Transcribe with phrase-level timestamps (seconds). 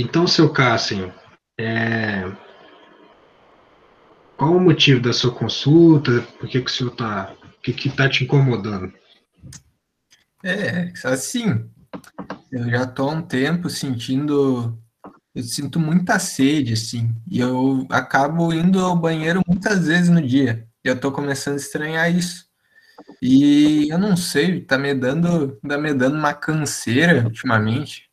[0.00, 1.12] Então, seu Cássio,
[1.58, 2.22] é...
[4.36, 6.22] qual o motivo da sua consulta?
[6.38, 7.34] Por que, que o senhor está.
[7.42, 8.92] O que está te incomodando?
[10.44, 11.68] É, assim,
[12.52, 14.78] eu já estou há um tempo sentindo.
[15.34, 20.64] Eu sinto muita sede, assim, e eu acabo indo ao banheiro muitas vezes no dia.
[20.84, 22.46] E eu estou começando a estranhar isso.
[23.20, 28.07] E eu não sei, tá me dando, tá me dando uma canseira ultimamente.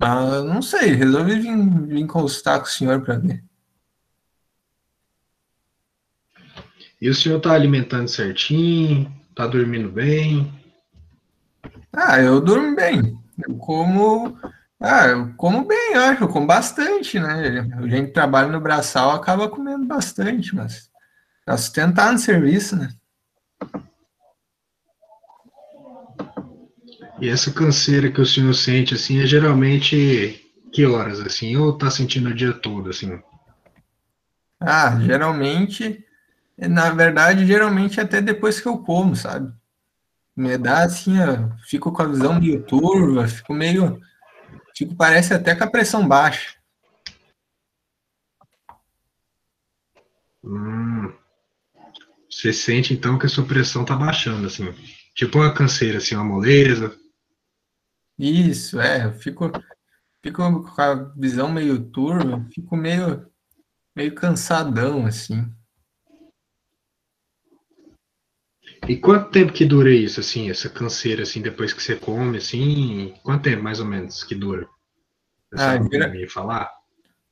[0.00, 3.44] Mas não sei, resolvi vir, vir consultar com o senhor para ver.
[7.00, 9.12] E o senhor tá alimentando certinho?
[9.34, 10.52] Tá dormindo bem?
[11.92, 13.18] Ah, eu durmo bem.
[13.46, 14.38] Eu como.
[14.80, 17.68] Ah, eu como bem, acho, eu como bastante, né?
[17.78, 20.90] A gente trabalha no braçal, acaba comendo bastante, mas
[21.44, 22.88] pra sustentar no serviço, né?
[27.20, 31.56] E essa canseira que o senhor sente, assim, é geralmente que horas, assim?
[31.56, 33.20] Ou tá sentindo o dia todo, assim?
[34.60, 36.04] Ah, geralmente,
[36.58, 39.52] na verdade, geralmente até depois que eu como, sabe?
[40.36, 44.00] Me dá assim, eu fico com a visão meio turva, fico meio.
[44.76, 46.56] Fico, parece até com a pressão baixa.
[50.42, 51.12] Hum,
[52.28, 54.74] você sente então que a sua pressão tá baixando, assim.
[55.14, 56.94] Tipo uma canseira, assim, uma moleza.
[58.18, 59.50] Isso, é, eu fico,
[60.22, 60.42] fico
[60.74, 63.26] com a visão meio turva, fico meio,
[63.96, 65.52] meio cansadão, assim.
[68.88, 73.12] E quanto tempo que dura isso, assim, essa canseira, assim, depois que você come, assim,
[73.22, 74.66] quanto tempo, mais ou menos, que dura?
[75.52, 76.70] Você Ah, sabe gera- me falar?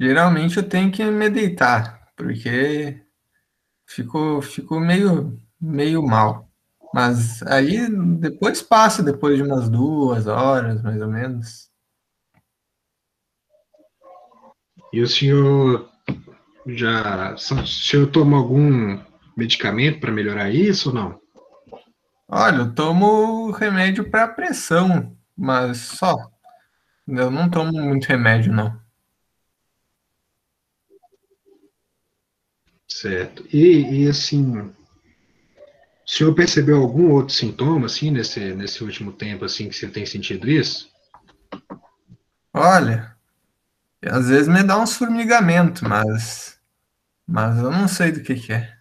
[0.00, 3.02] geralmente eu tenho que me deitar, porque
[3.86, 6.43] fico, fico meio, meio mal.
[6.94, 7.88] Mas aí
[8.20, 11.68] depois passa, depois de umas duas horas, mais ou menos.
[14.92, 15.90] E o senhor
[16.68, 19.02] já, o senhor toma algum
[19.36, 21.20] medicamento para melhorar isso ou não?
[22.28, 26.14] Olha, eu tomo remédio para pressão, mas só.
[27.08, 28.80] Eu não tomo muito remédio, não.
[32.86, 33.44] Certo.
[33.52, 34.72] E, e assim,
[36.06, 40.04] o senhor percebeu algum outro sintoma, assim, nesse, nesse último tempo, assim, que você tem
[40.04, 40.90] sentido isso?
[42.52, 43.16] Olha,
[44.04, 46.58] às vezes me dá uns formigamento, mas,
[47.26, 48.74] mas eu não sei do que que é.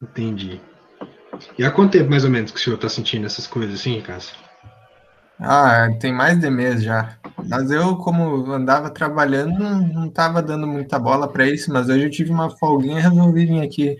[0.00, 0.60] Entendi.
[1.58, 4.00] E há quanto tempo, mais ou menos, que o senhor está sentindo essas coisas assim,
[4.02, 4.36] Cássio?
[5.38, 7.16] Ah, tem mais de mês já.
[7.48, 12.04] Mas eu, como andava trabalhando, não, não tava dando muita bola para isso, mas hoje
[12.04, 13.96] eu tive uma folguinha e resolvi vir aqui,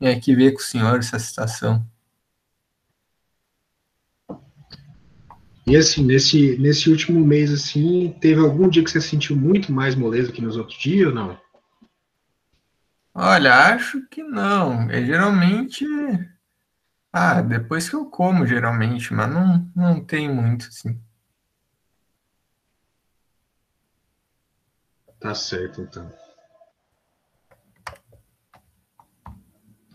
[0.00, 1.84] vir aqui ver com o senhor essa situação.
[5.66, 9.94] E assim, nesse, nesse último mês, assim, teve algum dia que você sentiu muito mais
[9.94, 11.38] moleza que nos outros dias ou não?
[13.14, 14.90] Olha, acho que não.
[14.90, 15.86] É geralmente.
[17.12, 21.00] Ah, depois que eu como, geralmente, mas não, não tem muito, assim.
[25.24, 26.12] Tá certo, então.